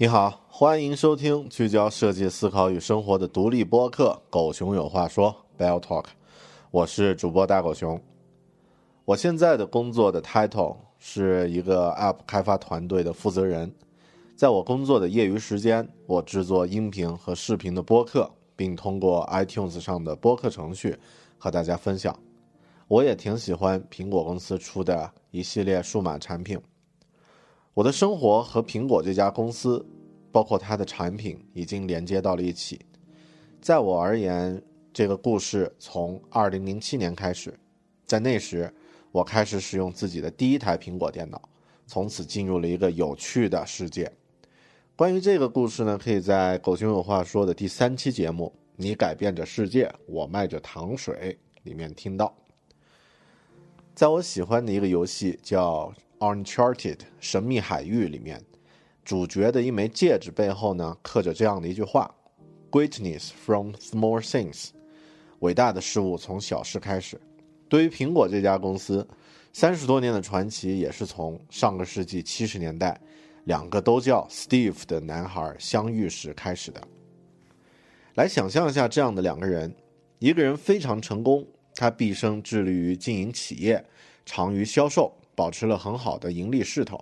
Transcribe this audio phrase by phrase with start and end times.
[0.00, 6.04] 你好，欢迎收听聚焦设计思考与生活的独立播客《狗熊有话说》（Bell Talk）。
[6.70, 8.00] 我是主播大狗熊。
[9.04, 13.74] 我现在的工作的 title 是一个 App 开发团队的负责人。
[14.36, 20.96] 在我工作的业余时间，我制作音频和视频的播客，并通过 iTunes 上的播客程序
[21.38, 22.16] 和大家分享。
[22.86, 26.56] 我也挺喜欢苹果公司出的一系列数码产品。
[27.78, 29.86] 我的生活和苹果这家公司，
[30.32, 32.80] 包括它的产品，已经连接到了一起。
[33.60, 34.60] 在我而言，
[34.92, 37.56] 这个故事从2007年开始，
[38.04, 38.74] 在那时，
[39.12, 41.40] 我开始使用自己的第一台苹果电脑，
[41.86, 44.10] 从此进入了一个有趣的世界。
[44.96, 52.36] 关于这个故事呢，可以在《狗熊有话说》的第三期节目《你改变着世界，我卖着糖水》里面听到。
[53.94, 55.94] 在我喜欢的一个游戏叫。
[56.20, 58.42] Uncharted 神秘海域里面，
[59.04, 62.12] 主角的一枚戒指背后呢，刻着这样的一句话
[62.70, 64.70] ：“Greatness from small things。”
[65.40, 67.20] 伟大的事物从小事开始。
[67.68, 69.06] 对于苹果这家公司，
[69.52, 73.00] 三十多年的传奇也是从上个世纪七十年代，
[73.44, 76.80] 两个都叫 Steve 的男孩相遇时开始的。
[78.14, 79.72] 来想象一下这样的两个人：
[80.18, 81.46] 一个人非常成功，
[81.76, 83.84] 他毕生致力于经营企业，
[84.26, 85.14] 长于销售。
[85.38, 86.98] 保持了很好的盈利势头，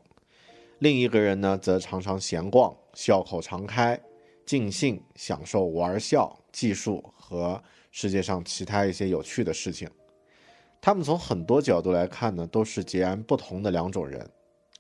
[0.80, 3.98] 另一个人呢，则常常闲逛，笑口常开，
[4.44, 7.58] 尽兴享受玩笑、技术和
[7.91, 9.88] 世界上其他一些有趣的事情。
[10.82, 14.30] 他们从很多角度来看呢，都是截然不同的两种人，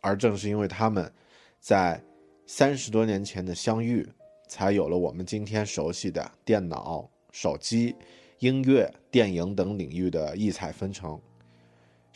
[0.02, 1.10] 而正是因为他们
[1.58, 1.98] 在
[2.44, 4.06] 三十多年前的相遇，
[4.46, 7.96] 才有了我们今天熟悉的电脑、手机、
[8.40, 11.18] 音乐、电影等领域的异彩纷呈。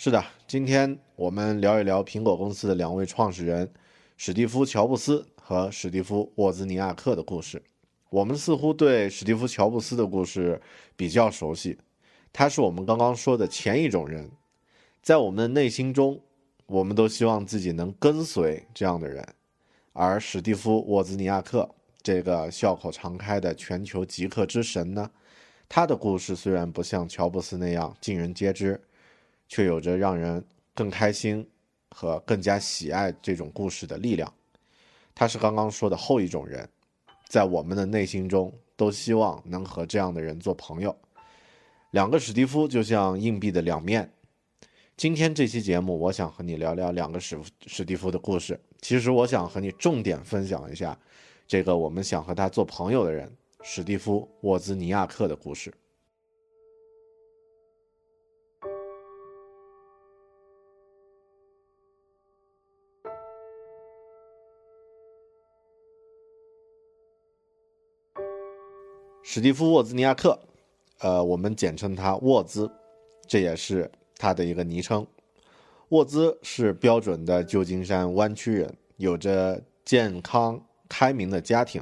[0.02, 3.70] 是的，今天我们聊一聊苹果公司的两位创始人，
[4.16, 7.62] 史蒂夫·乔布斯和史蒂夫·沃兹尼亚克的故事。
[8.08, 10.58] 我们似乎对史蒂夫·乔布斯的故事
[10.96, 11.76] 比较熟悉，
[12.32, 14.30] 他是我们刚刚说的前一种人，
[15.02, 16.18] 在我们的内心中，
[16.64, 19.22] 我们都希望自己能跟随这样的人。
[19.92, 21.68] 而史蒂夫·沃兹尼亚克
[22.02, 25.10] 这个笑口常开的全球极客之神呢，
[25.68, 28.80] 他的故事虽然不像乔布斯那样尽人皆知。
[29.50, 30.42] 却有着让人
[30.74, 31.46] 更开心
[31.90, 34.32] 和更加喜爱这种故事的力量。
[35.14, 36.66] 他是刚刚说的后一种人，
[37.28, 40.96] 在我们的内心中都希望能和这样的人做朋友。
[41.90, 44.08] 两个史蒂夫就像硬币的两面，
[44.96, 47.36] 今天这期节目，我想和你聊聊两个史
[47.66, 48.58] 史蒂夫的故事。
[48.80, 50.96] 其实我想和你重点分享一下，
[51.48, 53.30] 这个我们想和他做朋友的人——
[53.64, 55.74] 史蒂夫·沃兹尼亚克的故事。
[69.32, 70.36] 史蒂夫·沃兹尼亚克，
[70.98, 72.68] 呃，我们简称他沃兹，
[73.28, 75.06] 这也是他的一个昵称。
[75.90, 81.80] 沃兹是标准的旧金山湾区人，有着健康开明的家庭。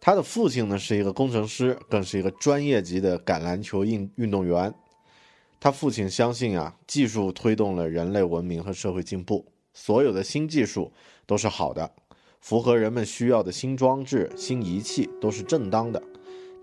[0.00, 4.72] 他的父亲呢是一个工程师，更是一个专业级的橄榄球运运动员。
[5.60, 9.44] 他父亲相信啊，技术推动了人类文明和社会进步，
[9.74, 10.90] 所有的新技术
[11.26, 11.92] 都是好的，
[12.40, 16.02] 符合人们需要的新装置、新仪器都是正当的。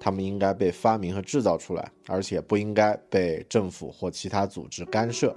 [0.03, 5.33] 他们应该被发明和制造出来，而且不应该被政府或其他组织干涉。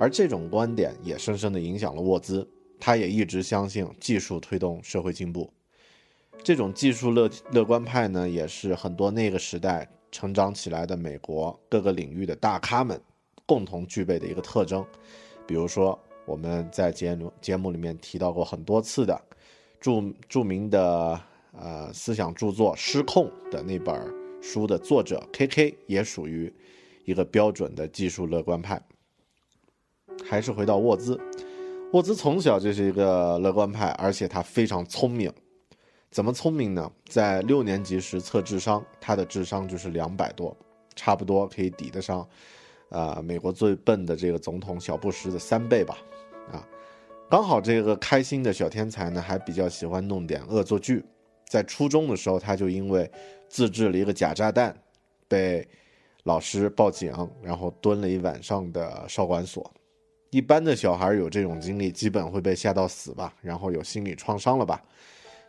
[0.00, 2.48] 而这种观点也深深地影响了沃兹，
[2.80, 5.52] 他也一直相信技术推动社会进步。
[6.42, 12.98] 这种技术乐乐观派呢，也是很多那个时代成长起来的美国各个领域的大咖们
[13.44, 14.82] 共同具备的一个特征。
[15.46, 19.20] 比如说，我们在节目节目里面提到过很多次的
[19.78, 21.20] 著著名的。
[21.52, 26.52] 呃，思想著作《失控》的那本书的作者 K.K 也属于
[27.04, 28.82] 一个标准的技术乐观派。
[30.24, 31.20] 还是回到沃兹，
[31.92, 35.32] 沃兹从小就是一个乐观派，而且他非常聪明。
[36.10, 36.90] 怎么聪明呢？
[37.06, 40.56] 在六年级时测智商，他的智商就是两百多，
[40.94, 42.26] 差不多可以抵得上，
[42.90, 45.96] 呃，美国最笨的这个总统小布什的三倍吧。
[46.52, 46.66] 啊，
[47.30, 51.02] 刚好这个开心的小天才呢，还比较喜欢弄点恶作剧。
[51.52, 53.10] 在初中的时候，他就因为
[53.46, 54.74] 自制了一个假炸弹，
[55.28, 55.68] 被
[56.22, 57.12] 老师报警，
[57.42, 59.70] 然后蹲了一晚上的少管所。
[60.30, 64.82] 一般的小孩有这种经历，基本会被吓到死吧，然后有心理创伤了吧。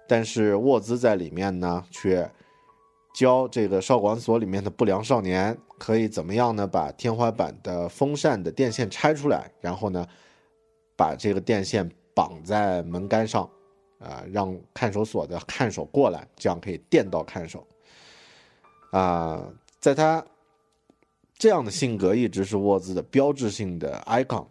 [0.06, 2.30] 但是沃兹在里面呢，却
[3.16, 6.68] 教这个少管所里面的不良少年可以怎么样呢？
[6.68, 10.06] 把天花板的风扇的电线拆出来，然后呢，
[10.98, 13.50] 把这个电线绑在门杆上。
[14.04, 17.66] 啊，让看守所的看守过来，这样可以电到看守。
[18.92, 19.48] 啊，
[19.80, 20.24] 在他
[21.38, 24.46] 这样的性格一直是沃兹的标志性的 icon。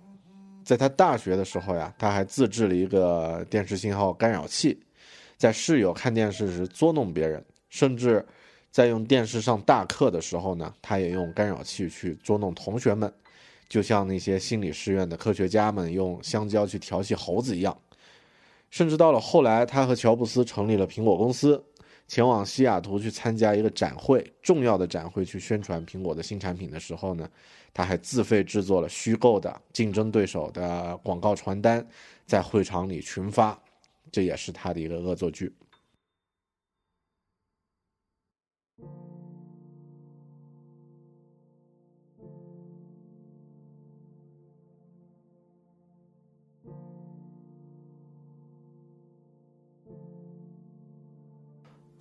[0.65, 4.81] 在他大学的时候呀，他还自制了一个电视信号干扰器，
[5.37, 8.25] 在室友看电视时捉弄别人，甚至
[8.71, 13.13] 在用电视上大课的时候呢，他也用干扰器去捉弄同学们，
[13.69, 17.77] 就像那些心理师院的科学家们用香蕉去调戏猴子一样。
[18.73, 21.63] 甚至到了后来，他和乔布斯成立了苹果公司，
[22.09, 27.29] 前往西雅图去参加一个展会，重要的展会去宣传苹果的新产品的时候呢，
[27.75, 31.87] 他还自费制作了虚构的竞争对手的广告传单，
[32.25, 33.57] 在会场里群发，
[34.11, 35.53] 这也是他的一个恶作剧。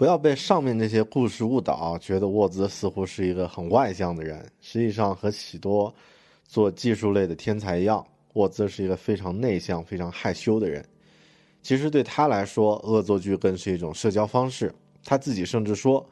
[0.02, 4.44] 不要被上面这些故事误导，觉得沃兹似乎是一个很外向的人。
[4.60, 5.94] 实际上，和许多
[6.44, 8.04] 做技术类的天才一样，
[8.34, 10.84] 沃兹是一个非常内向、非常害羞的人。
[11.62, 14.74] 其实对他来说，恶作剧更是一种社交方式。
[15.06, 16.04] 他自己甚至说：“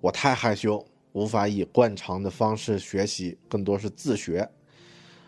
[0.00, 4.48] 我太害羞，无法以惯常的方式学习，更多是自学。”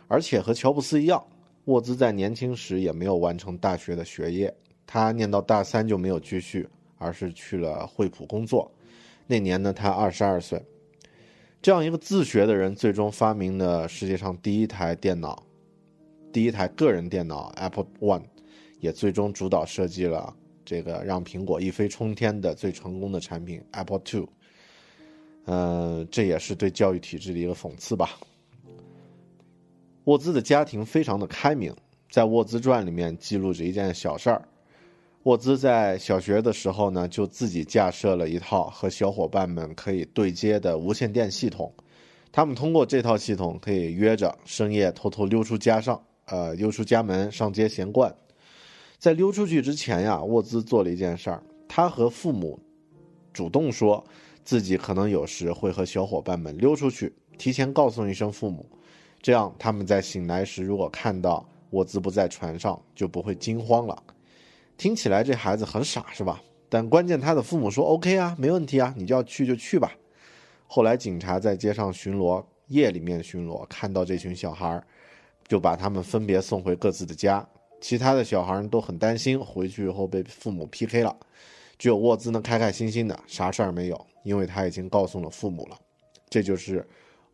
[0.06, 1.20] 而且和乔布斯一样，
[1.64, 4.54] 沃兹在年轻时也没有完成大学的学业，
[4.86, 6.68] 他念到大三就没有继续。
[6.98, 8.70] 而是去了惠普工作，
[9.26, 10.62] 那年呢，他二十二岁。
[11.60, 15.42] 这样一个自学的人，最终发明了世界上第一台电脑，
[16.32, 18.22] 第一台个人电脑 Apple One，
[18.80, 24.28] 也最终主导设计了这个让苹果一飞冲天的最成功的产品 Apple Two。
[25.46, 28.10] 嗯，这也是对教育体制的一个讽刺吧。
[30.04, 31.74] 沃兹的家庭非常的开明，
[32.10, 34.46] 在《沃兹传》里面记录着一件小事儿。
[35.24, 41.72] 沃兹在小学的时候呢，就自己架设了一套和小伙伴们可以对接的无线电系统。
[42.30, 48.14] 他们通过这套系统可以约着深夜偷偷溜出家上，呃，溜出家门上街闲逛。
[48.98, 52.60] 在溜出去之前呀，沃兹做了一件事儿，他和父母
[53.32, 54.04] 主动说
[54.44, 58.66] 自己可能有时会和小伙伴们溜出去，提前告诉一声父母，
[59.22, 63.96] 这样他们在醒来时如果看到沃兹不在船上，就不会惊慌了。
[64.76, 66.42] 听起来这孩子很傻是吧？
[66.68, 69.92] 但关键他的父母说 OK 啊，没问题啊，你就要去就去吧。
[70.66, 74.84] 后来警察在街上巡逻，夜里面巡逻，看到这群小孩儿
[75.46, 77.46] 就把他们分别送回各自的家。
[77.80, 81.14] 其他的小孩都很担心回去以后被父母 PK 了，
[81.78, 85.78] 只有沃兹呢开开心心的，啥事儿没有，因为他已经告诉了父母了。
[86.28, 86.84] 这就是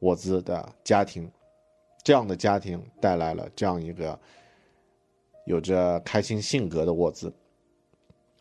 [0.00, 1.30] 沃兹的家庭，
[2.02, 4.18] 这样的家庭带来了这样一个
[5.46, 7.32] 有着开心性格的沃兹，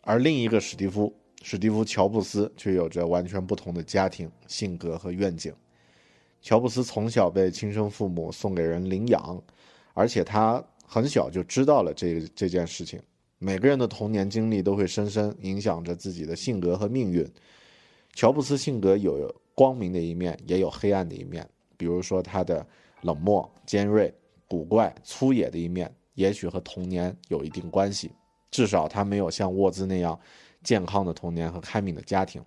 [0.02, 5.54] 而另一个史蒂夫，史蒂夫·乔布斯却有着完全不同的家庭性格和愿景。
[6.40, 9.42] 乔布斯从小被亲生父母送给人领养，
[9.94, 10.64] 而且他。
[10.92, 13.00] 很小就知道了这这件事情。
[13.38, 17.24] 每个人的童年经历都会深深影响着自己的性格和命运。
[18.12, 21.48] 乔布斯性格有光明的一面，也有黑暗的一面。
[21.76, 22.66] 比如说他的
[23.02, 24.12] 冷漠、尖锐、
[24.48, 25.88] 古怪、粗野的一面，
[26.20, 28.12] 也许和童年有一定关系。
[28.50, 30.18] 至少他没有像沃兹那样
[30.62, 32.44] 健康的童年和开明的家庭。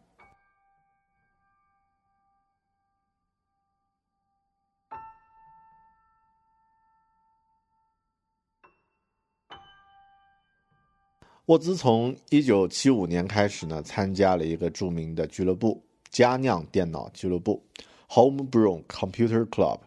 [11.48, 17.62] 沃兹从一九七五年开始呢，参加了一个著名的俱乐部——佳酿电脑俱乐部
[18.08, 19.80] （Homebrew Computer Club）。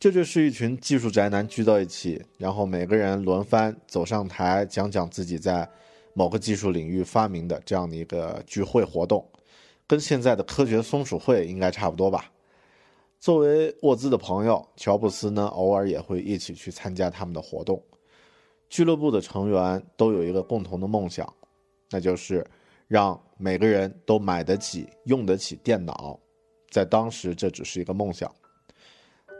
[0.00, 5.68] 这就是一群技术宅男聚到一起，然后每个人轮番走上台讲讲自己在
[6.14, 9.28] 某个技术领域发明的这样的一个聚会活动，
[9.88, 12.30] 跟现在的科学松鼠会应该差不多吧。
[13.18, 17.82] 作为沃兹的朋友，乔布斯呢偶尔也会一起去参加他们的活动。
[18.70, 21.26] 俱乐部的成员都有一个共同的梦想，
[21.90, 22.46] 那就是
[22.86, 26.16] 让每个人都买得起、用得起电脑。
[26.70, 28.32] 在当时，这只是一个梦想，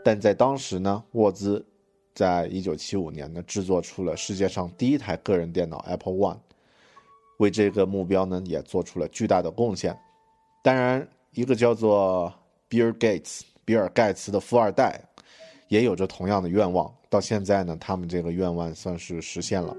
[0.03, 1.65] 但在当时呢，沃兹
[2.13, 6.37] 在一九七五年呢制作出了世界上第一台个人电脑 Apple One，
[7.37, 9.97] 为这个目标呢也做出了巨大的贡献。
[10.63, 12.33] 当然，一个叫做
[12.67, 15.01] 比尔·盖茨（比尔·盖茨）的富二代。
[15.67, 19.77] 也有着同样的愿望，到现在呢，他们这个愿望算是实现了。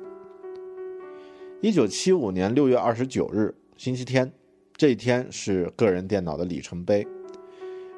[1.60, 4.30] 一九七五年六月二十九日，星期天，
[4.76, 7.04] 这一天是个人电脑的里程碑。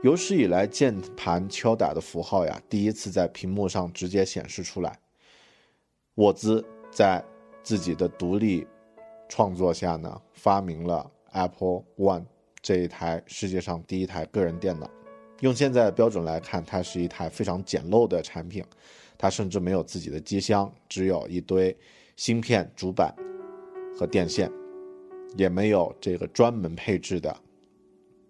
[0.03, 4.99] 有史以来，键盘敲打的符号呀，第一次在屏幕上直接显示出来。
[6.17, 7.25] 沃兹在
[7.63, 8.67] 自己的独立
[9.29, 12.25] 创作下呢，发明了 Apple One
[12.61, 14.91] 这一台世界上第一台个人电脑。
[15.39, 18.65] 用现在的标准来看，它是一台非常简陋的产品，
[19.17, 21.77] 它甚至没有自己的机箱，只有一堆
[22.17, 23.15] 芯片、主板
[23.97, 24.51] 和电线，
[25.37, 27.33] 也没有这个专门配置的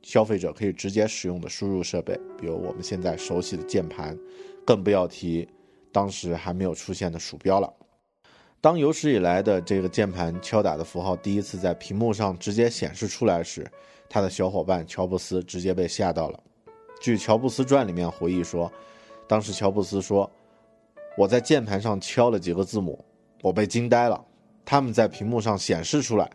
[0.02, 4.18] 消费者可以直接使用的输入设备，比如我们现在熟悉的键盘，
[4.66, 5.48] 更不要提
[5.92, 7.72] 当时还没有出现的鼠标了。
[8.60, 13.68] 当有史以来的这个键盘敲打的符号第一次在屏幕上直接显示出来时，
[14.08, 16.40] 他的小伙伴乔布斯直接被吓到了。
[17.00, 18.70] 据《乔布斯传》里面回忆说，
[19.26, 20.30] 当时乔布斯说
[21.18, 23.04] ：“我在键盘上敲了几个字母，
[23.42, 24.24] 我被惊呆了。
[24.64, 26.30] 他们在屏幕上显示出来，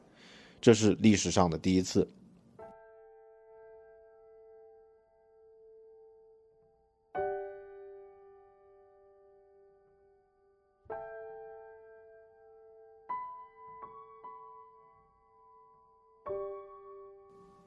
[0.60, 2.06] 这是历史上的第一次。”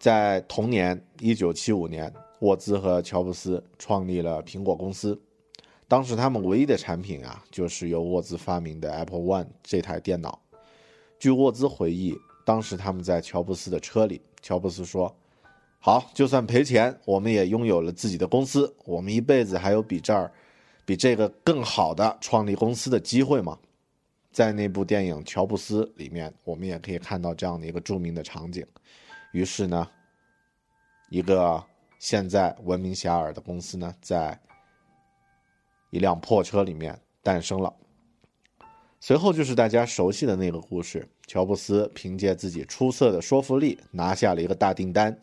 [0.00, 2.12] 在同年，一九七五年。
[2.40, 5.21] 沃兹和乔布斯创立了苹果公司，
[5.87, 10.40] 当时他们唯一的产品啊，就是由沃兹发明的 Apple One 这台电脑。
[11.19, 12.16] 据沃兹回忆，
[12.47, 15.14] 当时他们在乔布斯的车里，乔布斯说
[15.80, 18.75] ：“好，就算赔钱，我们也拥有了自己的公司。
[18.87, 20.33] 我们一辈子还有比这儿、
[20.87, 23.59] 比这个更好的创立公司的机会吗？”
[24.33, 28.64] 在那部电影《乔布斯》里面，我们也可以看到这样的一个著名的场景。
[29.32, 29.88] 于是呢，
[31.08, 31.62] 一个。
[31.99, 34.40] 现在闻名遐迩的公司呢，在
[35.90, 37.70] 一辆破车里面诞生了。
[39.00, 45.14] 随后就是大家熟悉的那个故事：乔布斯凭借自己出色的说服力拿下了一个大订单，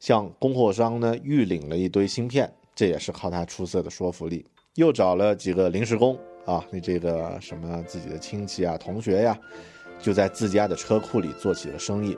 [0.00, 4.46] 向供货商呢预领了一堆芯片，这也是靠他出色的说服力。
[4.76, 9.38] 又找了几个临时工啊，那这个什么自己的亲戚啊、同学呀，
[10.00, 12.16] 就在自家的车库里做起了生意。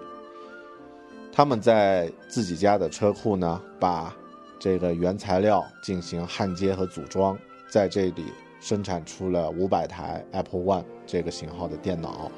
[1.33, 4.15] 他们在自己家的车库呢，把
[4.59, 7.39] 这个原材料进行焊接和组装，
[7.71, 8.25] 在这里
[8.61, 12.31] 生产出了五百台 Apple One 这个型号的电脑，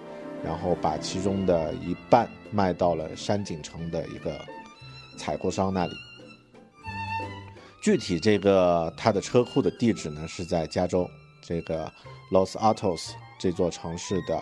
[0.44, 4.38] 然后把其中的一半卖到了山景城的一个
[5.18, 5.92] 采购商那里。
[7.82, 11.08] 具体这个他的车库的地址呢，是在加州
[11.40, 11.90] 这个
[12.30, 14.40] Los Altos 这座城市的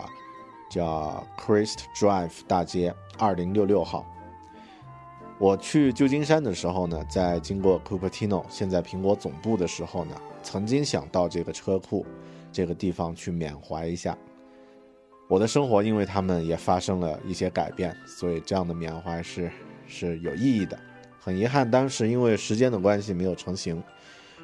[0.69, 4.05] 叫 Christ Drive 大街二零六六号。
[5.41, 12.05] 我去旧金山的时候呢，在经过 Cupertino，现在苹果总部的时候呢，曾经想到这个车库
[12.51, 14.15] 这个地方去缅怀一下。
[15.27, 19.51] 我的生活因为他们也发生了一些改变，所以这样的缅怀是
[19.87, 20.77] 是有意义的。
[21.19, 23.81] 很遗憾，当时因为时间的关系没有成型。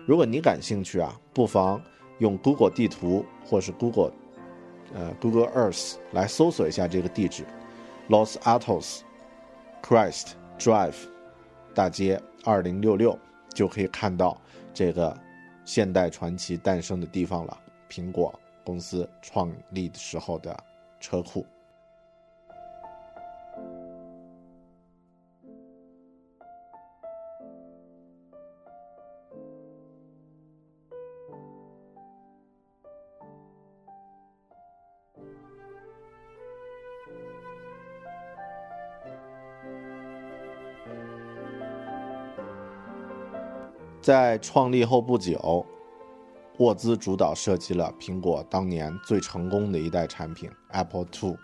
[0.07, 1.79] 如果你感兴趣啊，不妨
[2.17, 4.13] 用 Google 地图或是 Google，
[4.95, 7.43] 呃 Google Earth 来搜索一下这个地址
[8.09, 9.01] ，Los Altos
[9.83, 10.29] Christ。
[10.57, 10.95] Drive
[11.73, 13.17] 大街二零六六
[13.53, 14.39] 就可以看到
[14.73, 15.15] 这个
[15.63, 17.57] 现代传奇诞生的地方了。
[17.89, 20.57] 苹果公司创立的时候的
[20.99, 21.45] 车库。
[44.07, 45.65] 在创立后不久，
[46.59, 51.35] 沃兹主导设计了苹果当年最成功的一代产品 Apple II。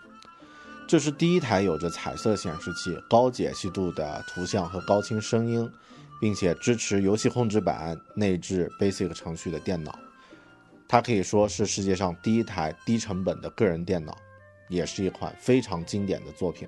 [0.88, 5.70] 这是第一台有着彩色显示器、高解析度的图像和高清声音，
[6.18, 9.98] 并且支持游戏控制板、内置 Basic 程序的电脑。
[10.88, 14.16] 它可以说是世界上第一台低成本的个人电脑，
[14.70, 16.66] 也是一款非常经典的作品。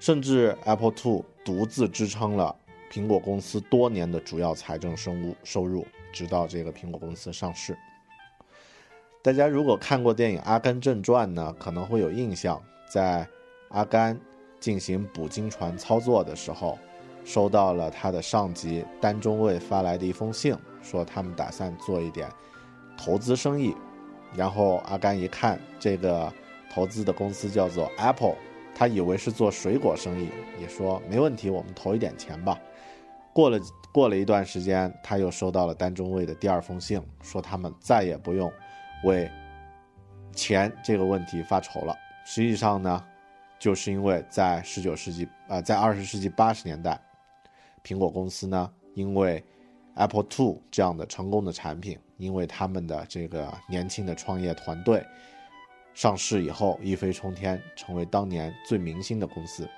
[0.00, 2.54] 甚至 Apple II 独自支撑了。
[2.90, 7.76] 苹果公司多年的主要财政收入收入，直到这个苹果公司上市。
[9.20, 13.26] 大家如果看过电影《阿甘正传》呢，可能会有印象，在
[13.68, 14.18] 阿甘
[14.58, 16.78] 进行捕鲸船操作的时候，
[17.24, 22.28] 收到了他的上级丹中尉发来的一封信，说他们打算做一点
[22.96, 23.74] 投资生意。
[24.34, 26.32] 然后阿甘一看，这个
[26.72, 28.36] 投资的公司叫做 Apple，
[28.74, 30.28] 他以为是做水果生意，
[30.60, 32.58] 也说没问题，我们投一点钱吧。
[33.38, 33.60] 过了
[33.92, 38.52] 过了一段时间，他又收到了丹中尉的第二封信，说他们再也不用
[39.04, 39.30] 为
[40.32, 41.96] 钱这个问题发愁了。
[42.24, 43.04] 实际上呢，
[43.56, 47.00] 就是因为在十九世纪啊，在二十世纪八十年代，
[47.84, 49.40] 苹果公司呢，因为
[49.94, 55.00] Apple II 这样的成功的产品，因为他们的这个年轻的创业团队
[55.94, 59.68] 上市以后一飞冲天，成为当年最明星的公司。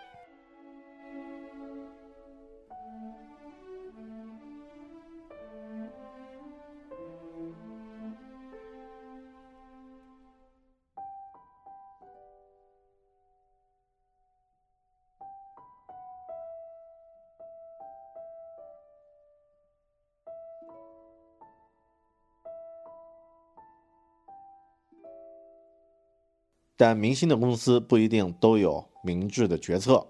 [26.81, 30.07] 但明星的公司不一定都有明智的决策。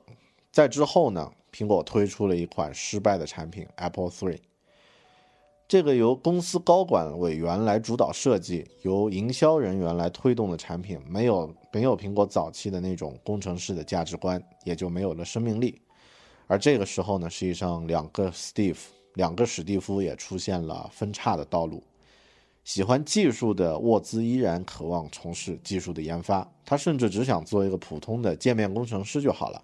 [0.52, 4.38] 在之后呢，苹果推出了一款失败的产品 Apple III。
[5.66, 15.82] 这个由公司高管委员来主导设计、由营销人员来推动的产品，没有没有苹果早期的那种工程师的价值观，也就没有了生命力。
[16.46, 18.78] 而这个时候呢，实际上两个 Steve，
[19.14, 21.82] 两个史蒂夫也出现了分叉的道路。
[22.62, 29.62] 喜欢技术的沃兹依然渴望从事技术的研发，他甚至只想做一个普通的界面工程师就好了。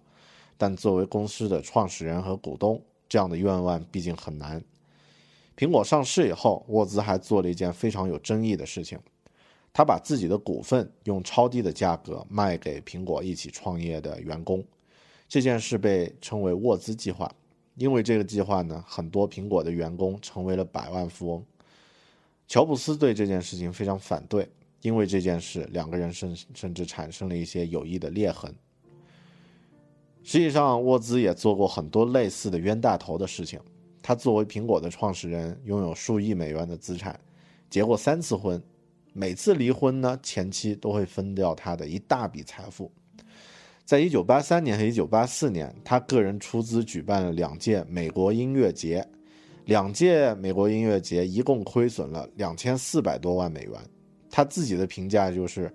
[0.56, 4.62] 但作为公司的创始人和股东，这样的愿望毕竟很难。
[5.56, 8.98] 苹果上市以后，沃兹还做了一件非常有争议的事情，
[9.72, 14.64] 他把自己的股份用超低的价格卖给苹果一起创业的员工。
[15.28, 17.30] 这件事被称为沃兹计划，
[17.74, 21.44] 因为这个计划呢，很多苹果的员工成为了百万富翁。
[22.48, 24.48] 乔布斯对这件事情非常反对，
[24.82, 28.54] 因为这件事两个人甚甚至产生了一些有益的裂痕。
[30.22, 33.60] 实际上，沃兹也做过很多类似的冤大头的事情。
[34.02, 37.18] 他作为苹果的创始人，拥有数亿美元的资产，
[37.68, 38.62] 结过三次婚，
[39.12, 42.90] 每次离婚呢，前妻都会分掉他的一大笔财富。
[43.84, 49.04] 在一九八三年和一九八四年，他个人出资举办了两届美国音乐节。
[49.66, 53.72] 两届美国音乐节一共亏损了两千四百多万美元，
[54.30, 55.72] 他自己的评价就是，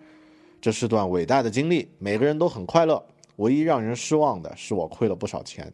[0.62, 5.72] 这是段伟大的经历，每个人都很快乐，唯一让人失望的是我亏了不少钱。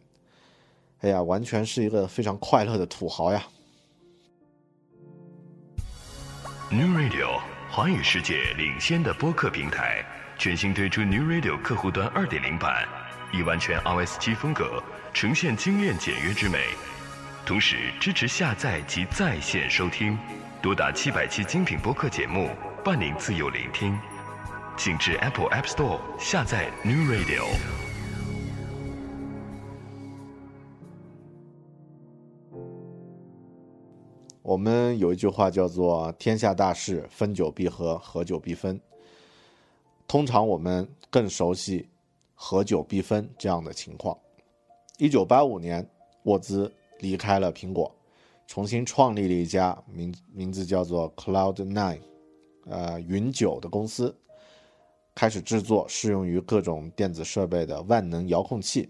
[0.98, 3.40] 哎呀，完全是一个非常快乐的土豪呀
[6.72, 10.04] ！New Radio 华语世界领先的播客平台，
[10.36, 12.84] 全新推出 New Radio 客户端二点零版，
[13.32, 14.82] 以完全 iOS 七风格
[15.14, 16.58] 呈现精炼简约之美。
[17.48, 20.18] 同时支持下载及在线收听，
[20.60, 22.50] 多达七百期精品播客节目，
[22.84, 23.98] 伴您自由聆听。
[24.76, 27.46] 请至 Apple App Store 下载 New Radio。
[34.42, 38.78] 我们有一句话叫做“天下大事，分久必合，合久必分”。
[40.06, 41.88] 通常我们更熟悉
[42.36, 44.14] “合久必分”这样的情况。
[44.98, 45.88] 一九八五年，
[46.24, 47.94] 沃兹离开了苹果，
[48.46, 52.00] 重新创立了一家名名字叫做 Cloud Nine，
[52.66, 54.14] 呃，云九的公司，
[55.14, 58.88] 开始制作适用于各种电子设备的万能遥控器。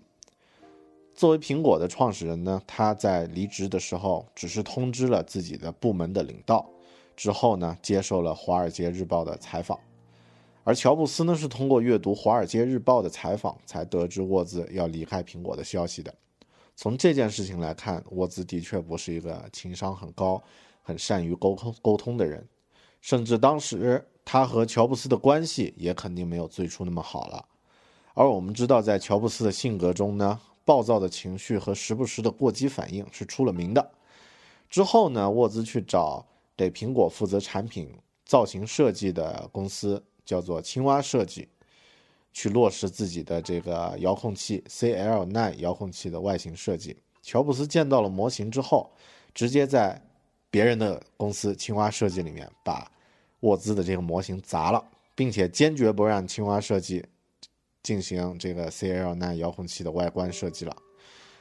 [1.14, 6.64] 作为苹果的创始人呢，他在离职的时候只是通知了自己的部门的领导，
[7.16, 9.77] 之后呢，接受了《华尔街日报》的采访。
[10.62, 16.14] 而乔布斯呢，是通过阅读《华尔街日报》的采访，才得知沃兹要离开苹果的消息的。
[16.81, 20.41] 从这件事情来看，沃兹的确不是一个情商很高、
[20.81, 22.47] 很善于沟通沟通的人，
[23.01, 27.45] 甚至当时他和乔布斯的关系也肯定没有最初那么好了。
[28.14, 30.41] 而我们知道，在乔布斯的性格中呢。
[30.64, 33.91] 暴躁的情绪和时不时的过激反应是出了名的。
[34.69, 37.91] 之后呢，沃兹去找给苹果负责产品
[38.27, 41.49] 造型设计的公司，叫做青蛙设计，
[42.38, 46.96] 去落实自己的这个遥控器 CL9 遥控器的外形设计。
[47.20, 48.88] 乔布斯见到了模型之后，
[49.35, 50.01] 直接在
[50.48, 52.88] 别人的公司青蛙设计里面把
[53.40, 54.81] 沃兹的这个模型砸了，
[55.16, 57.05] 并且坚决不让青蛙设计。
[57.83, 60.77] 进行这个 CL9 遥控器的外观设计了，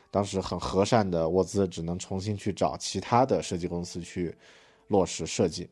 [0.09, 4.33] 当时很和善的沃兹只能重新去找其他的设计公司去
[4.87, 5.69] 落实设计。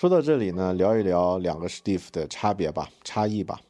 [0.00, 3.60] 说到这里呢，聊一聊两个史蒂夫的差别吧，差异吧。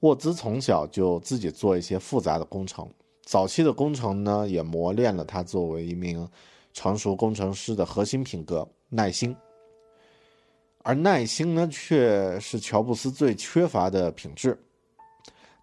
[0.00, 2.84] 沃兹从小就自己做一些复杂的工程。
[3.22, 6.28] 早期的工程呢，也磨练了他作为一名
[6.72, 9.36] 成熟工程师的核心品格——耐心。
[10.82, 14.58] 而耐心呢，却是乔布斯最缺乏的品质。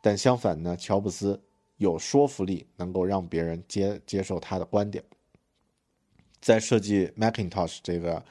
[0.02, 1.38] 但相反呢，乔布斯
[1.76, 5.04] 有说服力，能够让别人接接受他的观点。
[6.40, 8.24] 在设计 Macintosh 这个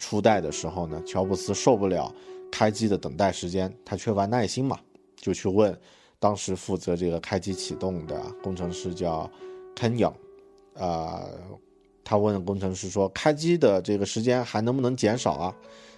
[0.00, 2.12] 初代的时候呢，乔布斯受不了
[2.50, 4.76] 开机的等待时间，他缺乏耐心嘛，
[5.14, 5.78] 就去问。
[6.18, 9.30] 当时负责这个开机启动的工程师叫
[9.74, 10.12] Ken y o
[10.74, 11.30] n 呃，
[12.04, 15.54] 他问工程师说：“开机的这个时间还能不能减少啊？”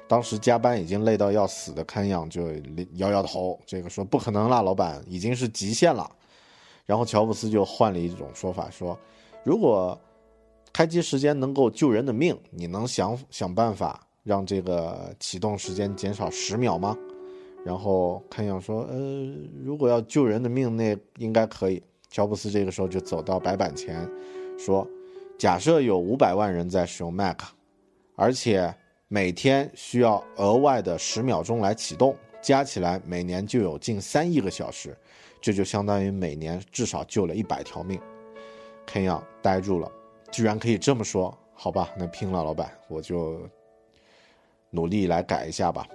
[0.06, 2.52] 当时加班已经累到要死的 Ken y o n 就
[2.94, 6.08] 摇摇头，这个说：“不可能啦，老板，已经是极限了。”
[6.86, 8.96] 然后乔布斯就换了一种说法说
[9.42, 9.98] ：“如果
[10.72, 16.96] 开机时间能够救人的命，你能想想办法让这个启动时间减少十秒吗？”
[17.64, 18.98] 然后看样说，呃，
[19.62, 21.82] 如果要救人的命，那应该可以。
[22.10, 24.06] 乔布斯这个时候就走到白板前，
[24.58, 24.86] 说
[25.38, 27.38] ：“假设有五百万人在使用 Mac，
[28.16, 28.74] 而且
[29.08, 34.94] 每天需要额外的十秒钟来启动，加起来每年就有近三亿个小时，
[35.40, 37.98] 这就相当于每年至少救了一百条命。”
[38.84, 39.90] 看样呆住了，
[40.32, 41.38] 居然可以这么说？
[41.54, 43.46] 好吧，那拼了，老板，我就
[44.70, 45.86] 努力来改一下吧。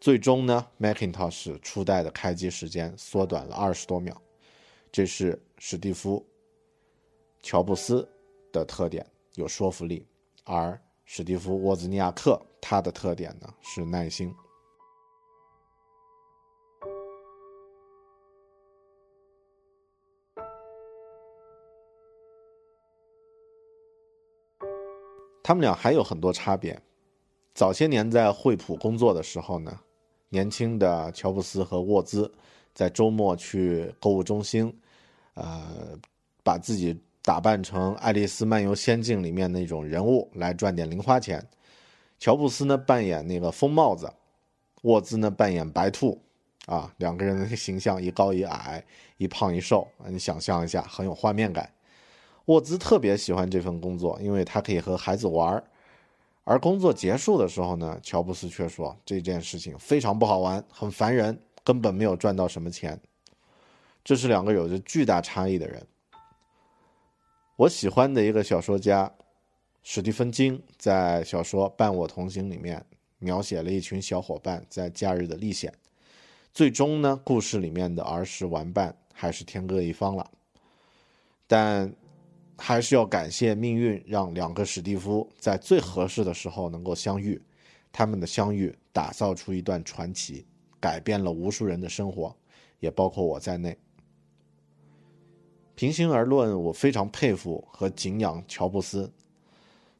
[0.00, 4.20] 最终呢，Macintosh 初代的开机时间缩短了二十多秒，
[4.90, 6.18] 这是史蒂夫·
[7.46, 8.08] 乔布斯
[8.50, 10.02] 的特点，有说服力；
[10.44, 14.34] 而史蒂夫·沃兹尼亚克他的特点呢是耐心。
[25.46, 26.76] 他们俩还有很多差别。
[27.54, 29.78] 早些年在惠普工作的时候呢。
[30.28, 32.30] 年轻的乔布斯和沃兹
[32.74, 34.76] 在周末去购物中心，
[35.34, 35.96] 呃，
[36.42, 41.40] 把自己打扮成《爱丽丝漫游仙境》里面那种人物来赚点零花钱。
[42.18, 44.12] 乔布斯呢扮演那个疯帽子，
[44.82, 46.20] 沃兹呢扮演白兔，
[46.66, 48.84] 啊，两个人的形象一高一矮，
[49.18, 51.70] 一胖一瘦，你想象一下，很有画面感。
[52.46, 55.64] 沃兹特别喜欢这份工作，因为他可以和孩子玩儿。
[56.44, 63.00] 而工作结束的时候呢，乔布斯却说这件事情非常不好玩，很烦人，根本没有赚到什么钱。
[64.04, 65.84] 这是两个有着巨大差异的人。
[67.56, 69.12] 我喜欢的一个小说家
[69.82, 72.86] 史蒂芬金在小说《伴我同行》里面
[73.18, 75.74] 描写了一群小伙伴在假日的历险，
[76.54, 80.30] 最终呢，故事里面的儿时玩伴还是天各一方了，
[81.48, 81.92] 但。
[82.58, 87.40] 还是要感谢命运，让两个史蒂夫在最合适的时候能够相遇。
[87.92, 90.46] 他们的相遇打造出一段传奇，
[90.78, 92.34] 改变了无数人的生活，
[92.78, 93.76] 也包括我在内。
[95.74, 99.10] 平心而论，我非常佩服和敬仰乔布斯。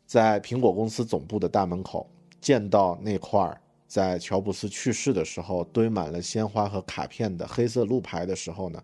[0.07, 2.09] 在苹果公司总部的大门口
[2.41, 8.83] 见到那块在乔布斯去世的时候堆满了鲜花和卡片的黑色路牌的时候呢，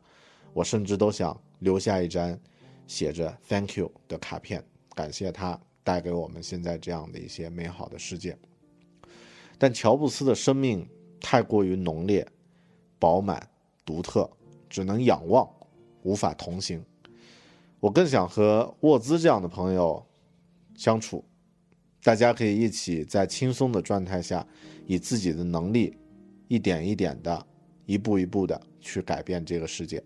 [0.53, 2.39] 我甚至都想留下一张
[2.87, 4.64] 写着 “Thank you” 的卡片，
[4.95, 8.37] 感谢他带给我们现在这样的一些美好的世界。
[9.59, 10.88] 但乔布斯的生命
[11.21, 12.27] 太过于浓烈、
[12.99, 13.49] 饱满、
[13.85, 14.31] 独特，
[14.68, 15.49] 只能仰望，
[16.03, 16.85] 无法同行。
[17.81, 20.05] 我更想和沃兹这样的朋友
[20.77, 21.25] 相处。
[22.05, 24.45] 大家可以一起在轻松的状态下，
[24.87, 25.97] 以自己的能力，
[26.49, 27.47] 一点一点的，
[27.87, 30.03] 一步一步的去改变这个世界。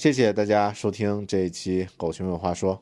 [0.00, 2.74] 谢谢大家收听这一期《狗熊有话说》，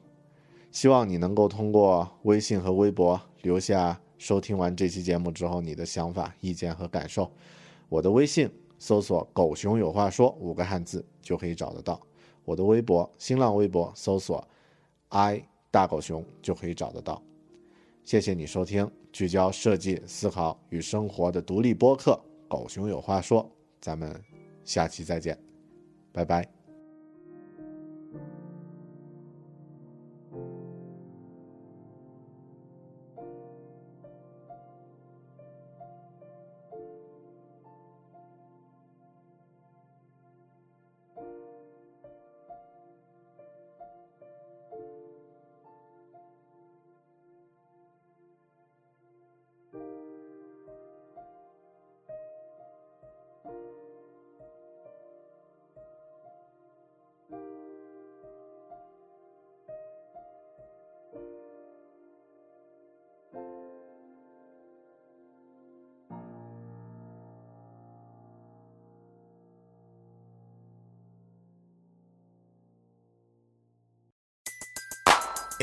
[0.71, 7.29] 希望你能够通过微信和微博留下收听完这期节目之后你的想法、意见和感受。
[7.89, 8.49] 我的微信。
[8.79, 12.01] 搜索“狗熊有话说”五个汉字就可以找得到
[12.45, 14.47] 我的微博，新浪微博搜索
[15.09, 17.21] “i 大狗熊”就可以找得到。
[18.05, 22.13] 谢谢你收听聚焦设计思考与生活的独立播客
[22.49, 23.43] 《狗熊有话说》，
[23.81, 24.15] 咱们
[24.63, 25.37] 下期再见，
[26.13, 26.58] 拜拜。